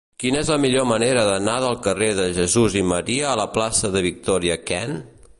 [0.21, 3.91] Quina és la millor manera d'anar del carrer de Jesús i Maria a la plaça
[3.97, 4.97] de Victòria Kent?